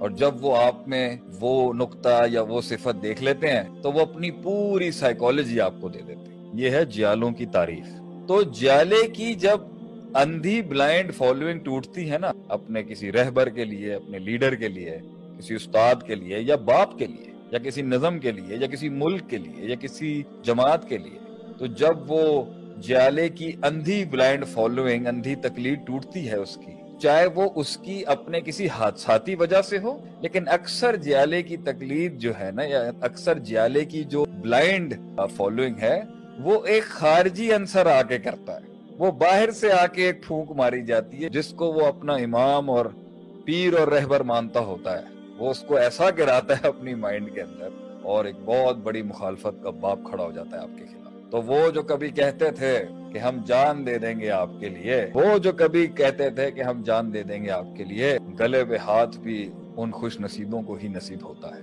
اور 0.01 0.11
جب 0.11 0.45
وہ 0.45 0.57
آپ 0.57 0.89
میں 0.89 1.17
وہ 1.41 1.73
نقطہ 1.73 2.23
یا 2.31 2.43
وہ 2.43 2.61
صفت 2.61 3.03
دیکھ 3.03 3.23
لیتے 3.23 3.53
ہیں، 3.53 3.83
تو 3.83 3.93
وہ 3.93 4.01
اپنی 4.01 4.31
پوری 4.31 4.91
سائیکولوجی 4.91 5.61
آپ 5.61 5.75
کو 5.81 5.89
دے 5.89 5.99
دیتے 6.07 6.33
ہیں۔ 6.33 6.51
یہ 6.55 6.71
ہے 6.71 6.85
جیالوں 6.85 7.31
کی 7.31 7.47
تعریف۔ 7.47 7.87
تو 8.29 8.43
جیالے 8.43 9.07
کی 9.07 9.35
جب 9.35 9.59
اندھی 10.15 10.63
بلائنڈ 10.63 11.15
فالوئنگ 11.15 11.61
ٹوٹتی 11.61 12.11
ہے 12.11 12.19
نا، 12.19 12.33
اپنے 12.49 12.83
کسی 12.83 13.13
رہبر 13.13 13.49
کے 13.49 13.65
لیے، 13.65 13.95
اپنے 13.95 14.19
لیڈر 14.19 14.55
کے 14.55 14.69
لیے، 14.69 14.99
کسی 15.39 15.55
استاد 15.55 15.95
کے 16.07 16.15
لیے 16.15 16.39
یا 16.41 16.57
باپ 16.57 16.99
کے 16.99 17.07
لیے 17.07 17.32
یا 17.53 17.59
کسی 17.59 17.83
نظم 17.83 18.19
کے 18.19 18.33
لیے، 18.33 18.57
یا 18.57 18.67
کسی 18.67 18.89
ملک 18.89 19.31
کے 19.31 19.39
لیے، 19.39 19.69
یا 19.69 19.75
کسی 19.81 20.23
جماعت 20.43 20.89
کے 20.89 20.99
لیے، 20.99 21.19
تو 21.59 21.67
جب 21.67 22.11
وہ 22.11 22.45
جیالے 22.79 23.29
کی 23.29 23.53
اندھی 23.63 24.05
بلائنڈ 24.05 24.47
فالوئنگ 24.47 25.07
اندھی 25.07 25.35
تکلیف 25.35 25.79
ٹوٹتی 25.87 26.29
ہے 26.31 26.37
اس 26.37 26.57
کی، 26.57 26.73
چاہے 26.99 27.27
وہ 27.27 27.49
اس 27.55 27.77
کی 27.77 28.03
اپنے 28.07 28.41
کسی 28.41 28.69
حادثاتی 28.69 29.35
وجہ 29.35 29.63
سے 29.63 29.79
ہو، 29.79 29.97
لیکن 30.21 30.49
اکثر 30.49 30.97
جیالے 30.97 31.43
کی 31.43 31.57
تکلیف 31.57 32.13
جو 32.13 32.33
ہے 32.41 32.51
نا، 32.51 32.63
یا 32.63 32.91
اکثر 33.01 33.39
جیالے 33.39 33.85
کی 33.85 34.05
جو 34.05 34.25
بلائنڈ 34.41 34.95
فالوئنگ 35.37 35.75
ہے، 35.81 36.01
وہ 36.41 36.65
ایک 36.65 36.85
خارجی 36.85 37.53
انصر 37.53 37.87
آ 37.87 38.03
کے 38.03 38.19
کرتا 38.19 38.57
ہے۔ 38.57 38.97
وہ 38.99 39.11
باہر 39.11 39.51
سے 39.51 39.73
آ 39.73 39.87
کے 39.87 40.07
ایک 40.07 40.23
پھونک 40.23 40.51
ماری 40.51 40.83
جاتی 40.83 41.25
ہے، 41.25 41.29
جس 41.29 41.49
کو 41.49 41.73
وہ 41.73 41.87
اپنا 41.87 42.15
امام 42.15 42.71
اور 42.71 42.87
پیر 43.45 43.79
اور 43.79 43.89
رہبر 43.89 44.21
مانتا 44.21 44.61
ہوتا 44.61 44.99
ہے۔ 44.99 45.22
وہ 45.39 45.51
اس 45.51 45.61
کو 45.61 45.77
ایسا 45.77 46.11
گراتا 46.19 46.55
ہے 46.55 46.67
اپنی 46.69 46.95
مائنڈ 46.95 47.35
کے 47.35 47.43
اندر 47.43 47.69
اور 48.03 48.25
ایک 48.25 48.35
بہت 48.45 48.77
بڑی 48.77 49.03
مخالفت 49.03 49.63
کا 49.63 49.71
باپ 49.71 49.99
کھڑا 50.05 50.25
ہو 50.25 50.33
جاتا 50.33 50.57
ہے 50.57 50.63
آپ 50.63 50.79
کے 50.79 50.85
خلاف۔ 50.85 51.31
تو 51.31 51.43
وہ 51.43 51.71
جو 51.71 51.83
کبھی 51.83 52.11
کہتے 52.11 52.51
تھے 52.51 52.85
کہ 53.13 53.19
ہم 53.19 53.37
جان 53.47 53.87
دے 53.87 53.99
دیں 53.99 54.21
گے 54.21 54.31
آپ 54.31 54.51
کے 54.61 54.69
لیے، 54.69 55.07
وہ 55.15 55.39
جو 55.39 55.53
کبھی 55.53 55.87
کہتے 55.87 56.31
تھے 56.31 56.51
کہ 56.51 56.63
ہم 56.63 56.83
جان 56.83 57.15
دے 57.15 57.23
دیں 57.23 57.45
گے 57.45 57.51
آپ 57.51 57.67
کے 57.77 57.85
لیے، 57.85 58.19
گلے 58.41 58.65
پہ 58.65 58.77
ہاتھ 58.77 59.19
بھی 59.19 59.53
ان 59.77 59.91
خوش 59.91 60.21
نصیبوں 60.21 60.63
کو 60.63 60.75
ہی 60.75 60.89
نصیب 60.89 61.29
ہوتا 61.29 61.49
ہے۔ 61.49 61.61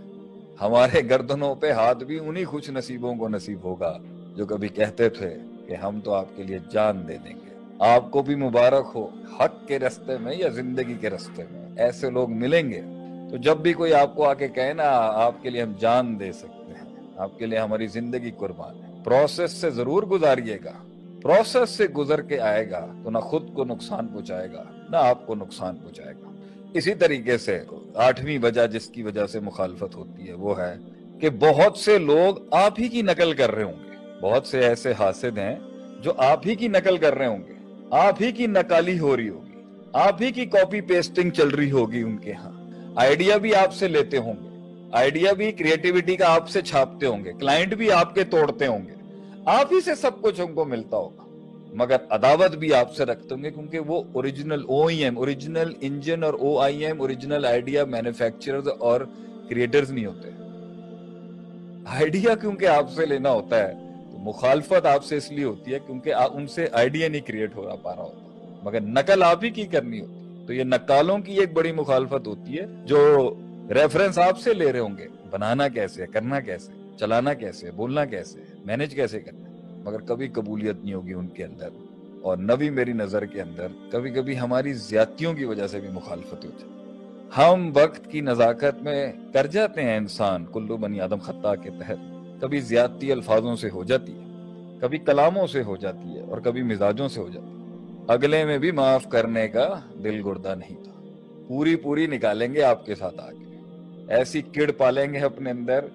ہمارے 0.61 1.01
گردنوں 1.09 1.55
پہ 1.55 1.71
ہاتھ 1.71 2.03
بھی 2.03 2.19
انہی 2.19 2.43
خوش 2.43 2.69
نصیبوں 2.69 3.15
کو 3.15 3.29
نصیب 3.29 3.63
ہوگا 3.63 3.97
جو 4.35 4.45
کبھی 4.45 4.67
کہتے 4.67 5.09
تھے 5.09 5.37
کہ 5.67 5.73
ہم 5.73 5.99
تو 5.99 6.13
آپ 6.13 6.25
کے 6.35 6.43
لیے 6.43 6.57
جان 6.71 7.07
دے 7.07 7.17
دیں 7.17 7.35
گے۔ 7.35 7.53
آپ 7.79 8.11
کو 8.11 8.21
بھی 8.21 8.35
مبارک 8.35 8.91
ہو، 8.95 9.07
حق 9.39 9.67
کے 9.67 9.79
رستے 9.79 10.17
میں 10.17 10.35
یا 10.35 10.47
زندگی 10.47 10.93
کے 10.93 11.09
رستے 11.09 11.43
میں۔ 11.51 11.65
ایسے 11.77 12.09
لوگ 12.09 12.31
ملیں 12.31 12.69
گے۔ 12.69 12.81
تو 13.29 13.37
جب 13.37 13.57
بھی 13.57 13.73
کوئی 13.73 13.93
آپ 13.93 14.15
کو 14.15 14.29
آ 14.29 14.33
کے 14.33 14.47
کہے 14.47 14.73
نا، 14.73 14.83
آپ 14.99 15.43
کے 15.43 15.49
لیے 15.49 15.61
ہم 15.61 15.73
جان 15.79 16.19
دے 16.19 16.31
سکتے 16.31 16.73
ہیں۔ 16.73 16.95
آپ 17.17 17.39
کے 17.39 17.45
لیے 17.45 17.59
ہماری 17.59 17.87
زندگی 17.87 18.31
قربان 18.37 18.75
ہے۔ 18.75 19.03
پروسیس 19.03 19.51
سے 19.51 19.69
ضرور 19.69 20.03
گزاریے 20.03 20.57
گا۔ 20.65 20.71
پروسیس 21.21 21.69
سے 21.69 21.87
گزر 21.87 22.21
کے 22.21 22.39
آئے 22.39 22.71
گا 22.71 22.87
تو 23.03 23.09
نہ 23.09 23.17
خود 23.17 23.53
کو 23.53 23.63
نقصان 23.63 24.07
پہنچائے 24.07 24.47
گا، 24.53 24.63
نہ 24.89 24.97
آپ 24.97 25.27
کو 25.27 25.35
نقصان 25.35 25.75
پہنچائے 25.75 26.13
گا۔ 26.21 26.29
اسی 26.73 26.93
طریقے 26.93 27.37
سے 27.37 27.63
آٹھویں 27.95 28.39
وجہ 28.43 28.67
جس 28.67 28.87
کی 28.87 29.03
وجہ 29.03 29.25
سے 29.25 29.39
مخالفت 29.39 29.95
ہوتی 29.95 30.27
ہے 30.27 30.33
وہ 30.33 30.59
ہے 30.59 30.75
کہ 31.21 31.29
بہت 31.29 31.77
سے 31.77 31.97
لوگ 31.97 32.35
آپ 32.51 32.73
ہی 32.79 32.87
کی 32.87 33.01
نقل 33.01 33.33
کر 33.33 33.51
رہے 33.51 33.63
ہوں 33.63 33.83
گے۔ 33.85 34.19
بہت 34.21 34.47
سے 34.47 34.59
ایسے 34.59 34.93
حاسد 34.99 35.37
ہیں 35.37 35.55
جو 36.01 36.13
آپ 36.17 36.47
ہی 36.47 36.55
کی 36.55 36.67
نقل 36.67 36.97
کر 36.97 37.15
رہے 37.15 37.27
ہوں 37.27 37.39
گے۔ 37.47 37.53
آپ 37.91 38.15
ہی 38.21 38.31
کی 38.31 38.47
نکالی 38.47 38.99
ہو 38.99 39.17
رہی 39.17 39.29
ہوگی۔ 39.29 39.61
آپ 39.93 40.21
ہی 40.21 40.31
کی 40.31 40.45
کاپی 40.45 40.81
پیسٹنگ 40.81 41.29
چل 41.29 41.47
رہی 41.47 41.71
ہوگی 41.71 42.01
ان 42.01 42.17
کے 42.17 42.33
ہاں۔ 42.33 42.58
آئیڈیا 42.99 43.37
بھی 43.37 43.55
آپ 43.55 43.73
سے 43.73 43.87
لیتے 43.87 44.17
ہوں 44.17 44.33
گے۔ 44.33 44.47
آئیڈیا 44.91 45.31
بھی 45.33 45.51
کریٹیوٹی 45.51 46.15
کا 46.15 46.33
آپ 46.33 46.49
سے 46.49 46.61
چھاپتے 46.61 47.05
ہوں 47.05 47.25
گے۔ 47.25 47.33
کلائنٹ 47.33 47.73
بھی 47.73 47.91
آپ 47.91 48.15
کے 48.15 48.23
توڑتے 48.23 48.67
ہوں 48.67 48.79
گے۔ 48.87 48.93
آپ 49.45 49.73
ہی 49.73 49.81
سے 49.81 49.95
سب 49.95 50.21
کچھ 50.21 50.41
ان 50.41 50.53
کو 50.53 50.65
ملتا 50.65 50.97
ہوگا۔ 50.97 51.23
مگر 51.73 51.95
عداوت 52.09 52.55
بھی 52.55 52.73
آپ 52.73 52.95
سے 52.95 53.05
رکھتے 53.05 53.35
ہوں 53.35 53.43
گے 53.43 53.51
کیونکہ 53.51 53.79
وہ 53.79 54.03
original 54.11 54.63
O 54.67 54.85
E 54.85 55.03
M 55.03 55.17
original 55.17 55.73
engine 55.81 56.23
اور 56.23 56.33
O 56.33 56.59
I 56.59 56.85
M 56.85 57.01
original 57.01 57.45
idea 57.45 57.85
manufacturers 57.85 58.67
اور 58.79 59.01
کریٹرز 59.49 59.91
نہیں 59.91 60.05
ہوتے۔ 60.05 60.29
آئیڈیا 61.85 62.35
کیونکہ 62.35 62.65
آپ 62.65 62.91
سے 62.91 63.05
لینا 63.05 63.31
ہوتا 63.31 63.67
ہے، 63.67 63.73
تو 64.11 64.17
مخالفت 64.17 64.85
آپ 64.85 65.05
سے 65.05 65.17
اس 65.17 65.31
لیے 65.31 65.45
ہوتی 65.45 65.73
ہے 65.73 65.79
کیونکہ 65.85 66.13
ان 66.13 66.47
سے 66.47 66.67
آئیڈیا 66.71 67.09
نہیں 67.09 67.21
کریٹ 67.21 67.55
ہو 67.55 67.77
پا 67.81 67.95
رہا 67.95 68.03
ہوتا۔ 68.03 68.49
مگر 68.63 68.81
نقل 68.81 69.23
آپ 69.23 69.43
ہی 69.43 69.49
کی 69.49 69.63
کرنی 69.63 69.99
ہوتی۔ 69.99 70.18
تو 70.49 70.53
یہ 70.53 70.63
نقالوں 70.63 71.19
کی 71.19 71.33
ایک 71.33 71.53
بڑی 71.53 71.71
مخالفت 71.71 72.27
ہوتی 72.27 72.59
ہے 72.59 72.65
جو 72.85 73.33
ریفرنس 73.69 74.17
آپ 74.17 74.39
سے 74.39 74.53
لے 74.53 74.71
رہے 74.71 74.79
ہوں 74.79 74.97
گے۔ 74.97 75.07
بنانا 75.29 75.67
کیسے 75.67 76.07
کرنا 76.07 76.39
کیسے 76.39 76.71
چلانا 76.99 77.33
کیسے 77.33 77.71
بولنا 77.71 78.05
کیسے 78.05 78.39
ہے؟ 78.39 78.45
مینج 78.65 78.95
کیسے 78.95 79.19
کرنا 79.19 79.49
مگر 79.83 79.99
کبھی 79.99 80.27
قبولیت 80.27 80.75
نہیں 80.83 80.93
ہوگی 80.93 81.13
ان 81.13 81.27
کے 81.27 81.43
اندر۔ 81.43 81.69
اور 82.21 82.37
نبی 82.37 82.69
میری 82.69 82.93
نظر 82.93 83.25
کے 83.25 83.41
اندر، 83.41 83.67
کبھی 83.91 84.11
کبھی 84.11 84.39
ہماری 84.39 84.73
زیادتیوں 84.73 85.33
کی 85.33 85.45
وجہ 85.45 85.67
سے 85.67 85.79
بھی 85.79 85.89
مخالفت 85.89 86.45
ہو 86.45 86.49
جاتی 86.59 86.65
ہم 87.37 87.71
وقت 87.73 88.11
کی 88.11 88.21
نزاکت 88.21 88.83
میں 88.83 89.13
کر 89.33 89.47
جاتے 89.47 89.81
ہیں 89.81 89.97
انسان، 89.97 90.45
کلو 90.53 90.77
بنی 90.77 91.01
آدم 91.01 91.17
خطہ 91.17 91.55
کے 91.63 91.69
تحت۔ 91.69 91.97
کبھی 92.41 92.59
زیادتی 92.59 93.11
الفاظوں 93.11 93.55
سے 93.55 93.69
ہو 93.69 93.83
جاتی 93.83 94.13
ہے، 94.13 94.23
کبھی 94.81 94.97
کلاموں 94.97 95.47
سے 95.47 95.61
ہو 95.61 95.75
جاتی 95.77 96.15
ہے 96.15 96.21
اور 96.21 96.37
کبھی 96.37 96.63
مزاجوں 96.63 97.07
سے 97.07 97.21
ہو 97.21 97.29
جاتی 97.29 97.47
ہے۔ 97.47 97.58
اگلے 98.09 98.45
میں 98.45 98.57
بھی 98.57 98.71
معاف 98.71 99.07
کرنے 99.07 99.47
کا 99.47 99.79
دل 100.03 100.21
گردہ 100.25 100.55
نہیں 100.55 100.83
تھا۔ 100.83 101.01
پوری 101.47 101.75
پوری 101.75 102.07
نکالیں 102.07 102.53
گے 102.53 102.63
آپ 102.63 102.85
کے 102.85 102.95
ساتھ 102.95 103.19
آگے۔ 103.19 103.57
ایسی 104.07 104.41
کڑ 104.41 104.71
پالیں 104.71 105.13
گے 105.13 105.19
اپنے 105.19 105.49
اندر 105.49 105.85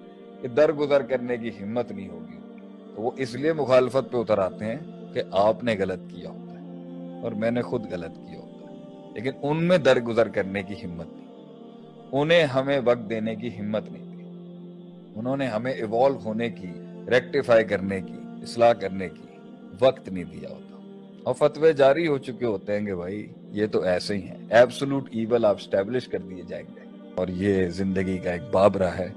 کہ 0.41 0.47
در 0.47 0.71
گزر 0.71 1.01
کرنے 1.01 1.37
کی 1.37 1.49
ہمت 1.49 1.91
نہیں 1.91 2.07
ہوگی۔ 2.07 2.37
تو 2.95 3.01
وہ 3.01 3.11
اس 3.17 3.35
لیے 3.35 3.53
مخالفت 3.53 4.11
پہ 4.11 4.17
اتر 4.17 4.37
آتے 4.37 4.65
ہیں 4.65 4.75
کہ 5.13 5.21
آپ 5.31 5.63
نے 5.63 5.75
غلط 5.79 5.99
کیا 6.09 6.29
ہوتا 6.29 6.53
ہے 6.53 6.67
اور 7.23 7.31
میں 7.31 7.51
نے 7.51 7.61
خود 7.61 7.91
غلط 7.91 8.15
کیا 8.15 8.39
ہوتا 8.39 8.71
ہے۔ 8.71 8.75
لیکن 9.13 9.31
ان 9.41 9.63
میں 9.63 9.77
در 9.77 9.99
گزر 9.99 10.27
کرنے 10.27 10.63
کی 10.63 10.73
ہمت 10.73 11.05
نہیں۔ 11.09 11.25
انہیں 12.11 12.43
ہمیں 12.43 12.79
وقت 12.85 13.09
دینے 13.09 13.35
کی 13.35 13.49
ہمت 13.59 13.91
نہیں 13.91 14.11
تھی۔ 14.11 14.25
انہوں 15.15 15.37
نے 15.37 15.47
ہمیں 15.47 15.71
ایوالو 15.71 16.19
ہونے 16.25 16.49
کی 16.49 16.67
ریکٹیفائی 17.07 17.65
کرنے 17.65 18.01
کی، 18.01 18.15
اصلاح 18.41 18.73
کرنے 18.73 19.09
کی 19.09 19.37
وقت 19.79 20.09
نہیں 20.09 20.23
دیا 20.23 20.49
ہوتا۔ 20.49 20.64
اور 21.25 21.33
فتوے 21.33 21.73
جاری 21.73 22.07
ہو 22.07 22.17
چکے 22.17 22.45
ہوتے 22.45 22.79
ہیں 22.79 22.85
کہ 22.85 22.95
بھائی 22.95 23.27
یہ 23.51 23.65
تو 23.67 23.81
ایسے 23.81 24.17
ہی 24.17 24.21
ہیں۔ 24.21 24.37
ایبسولوٹ 24.49 25.09
ایول 25.11 25.45
آپ 25.45 25.55
اسٹیبلش 25.55 26.07
کر 26.07 26.19
دیے 26.19 26.43
جائیں 26.47 26.65
گے۔ 26.75 26.79
اور 27.15 27.27
یہ 27.27 27.67
زندگی 27.67 28.17
کا 28.17 28.31
ایک 28.31 28.41
باب 28.51 28.77
رہا 28.77 28.97
ہے۔ 28.97 29.09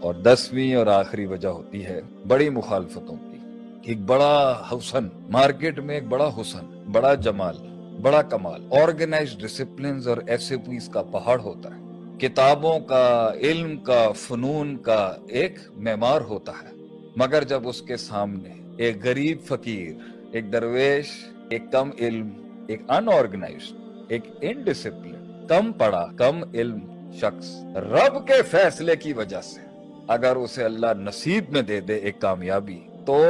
اور 0.00 0.14
دسویں 0.14 0.74
اور 0.74 0.86
آخری 0.86 1.26
وجہ 1.26 1.48
ہوتی 1.48 1.84
ہے 1.84 2.00
بڑی 2.28 2.50
مخالفتوں 2.50 3.16
کی۔ 3.16 3.38
ایک 3.82 3.98
بڑا 3.98 4.62
حسن، 4.72 5.08
مارکیٹ 5.30 5.78
میں 5.78 5.94
ایک 5.94 6.04
بڑا 6.04 6.30
حسن، 6.40 6.84
بڑا 6.92 7.14
جمال، 7.14 7.56
بڑا 8.02 8.22
کمال۔ 8.22 8.66
آرگنائز 8.70 9.36
ڈسپلنز 9.38 10.08
اور 10.08 10.16
ایس 10.26 10.48
پیز 10.48 10.88
کا 10.88 11.02
پہاڑ 11.02 11.40
ہوتا 11.40 11.68
ہے۔ 11.74 11.80
کتابوں 12.18 12.80
کا، 12.80 13.32
علم 13.40 13.76
کا، 13.80 14.12
فنون 14.12 14.76
کا 14.76 15.16
ایک 15.28 15.58
معمار 15.76 16.20
ہوتا 16.20 16.52
ہے۔ 16.52 16.76
مگر 17.16 17.44
جب 17.44 17.68
اس 17.68 17.82
کے 17.82 17.96
سامنے 17.96 18.48
ایک 18.76 19.04
غریب 19.04 19.38
فقیر، 19.44 19.94
ایک 20.32 20.52
درویش 20.52 21.06
ایک 21.52 21.62
کم 21.72 21.90
علم، 21.98 22.28
ایک 22.68 22.82
ان 22.88 23.08
آرگنائزڈ 23.08 23.76
ایک 24.08 24.22
انڈسپلن 24.40 25.46
کم 25.48 25.72
پڑا 25.72 26.04
کم 26.16 26.42
علم 26.54 26.78
شخص 27.20 27.50
رب 27.92 28.26
کے 28.26 28.40
فیصلے 28.50 28.96
کی 28.96 29.12
وجہ 29.12 29.40
سے۔ 29.42 29.60
اگر 30.08 30.36
اسے 30.36 30.64
اللہ 30.64 30.92
نصیب 30.98 31.50
میں 31.52 31.62
دے 31.62 31.80
دے 31.80 31.96
ایک 31.96 32.20
کامیابی، 32.20 32.78
تو 33.06 33.22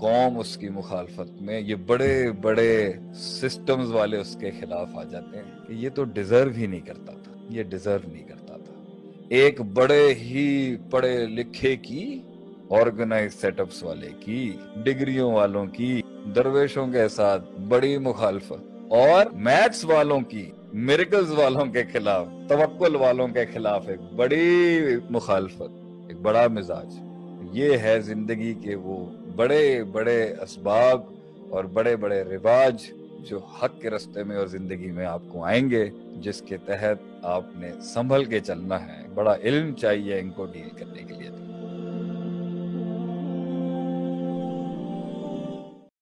قوم 0.00 0.38
اس 0.38 0.56
کی 0.56 0.68
مخالفت 0.68 1.40
میں 1.42 1.60
یہ 1.60 1.74
بڑے 1.86 2.30
بڑے 2.42 2.92
سسٹمز 3.14 3.92
والے 3.92 4.16
اس 4.16 4.36
کے 4.40 4.50
خلاف 4.60 4.96
آ 4.96 5.04
جاتے 5.04 5.36
ہیں 5.36 5.66
کہ 5.66 5.72
یہ 5.74 5.88
تو 5.94 6.04
ڈیزرو 6.04 6.50
ہی 6.50 6.66
نہیں 6.66 6.86
کرتا 6.86 7.12
تھا، 7.24 7.32
یہ 7.50 7.62
ڈیزرو 7.62 8.10
نہیں 8.12 8.28
کرتا 8.28 8.56
تھا۔ 8.56 8.74
ایک 9.28 9.60
بڑے 9.74 10.14
ہی 10.14 10.76
پڑھے 10.90 11.26
لکھے 11.26 11.76
کی 11.76 12.04
آرگنائز 12.70 13.34
سیٹ 13.34 13.60
اپس 13.60 13.82
والے 13.82 14.08
کی 14.20 14.56
ڈگریوں 14.76 15.32
والوں 15.32 15.66
کی، 15.66 16.02
درویشوں 16.34 16.86
کے 16.86 17.08
ساتھ 17.08 17.60
بڑی 17.68 17.98
مخالفت 17.98 18.76
اور 18.90 19.26
میتھس 19.32 19.84
والوں 19.84 20.20
کی 20.20 20.50
میریکلز 20.72 21.30
والوں 21.30 21.66
کے 21.66 21.82
خلاف، 21.92 22.26
توکل 22.48 22.96
والوں 22.96 23.28
کے 23.28 23.46
خلاف 23.46 23.88
ایک 23.88 24.00
بڑی 24.16 24.80
مخالفت، 25.10 25.80
ایک 26.08 26.16
بڑا 26.16 26.46
مزاج۔ 26.48 26.94
یہ 27.52 27.78
ہے 27.78 28.00
زندگی 28.00 28.54
کے 28.54 28.74
وہ 28.74 29.06
بڑے 29.36 29.84
بڑے 29.84 30.34
اسباب 30.42 31.00
اور 31.50 31.64
بڑے 31.64 31.96
بڑے 31.96 32.22
رواج 32.22 32.82
جو 33.20 33.38
حق 33.38 33.80
کے 33.80 33.90
رستے 33.90 34.24
میں 34.24 34.36
اور 34.36 34.46
زندگی 34.46 34.90
میں 34.90 35.06
آپ 35.06 35.22
کو 35.28 35.44
آئیں 35.44 35.70
گے، 35.70 35.90
جس 36.16 36.40
کے 36.40 36.56
تحت 36.56 36.96
آپ 37.22 37.44
نے 37.56 37.70
سنبھل 37.80 38.24
کے 38.24 38.40
چلنا 38.40 38.86
ہے۔ 38.86 39.02
بڑا 39.14 39.36
علم 39.42 39.74
چاہیے 39.74 40.18
ان 40.18 40.30
کو 40.30 40.46
ڈیل 40.46 40.68
کرنے 40.78 41.02
کے 41.02 41.14
لیے۔ 41.14 41.47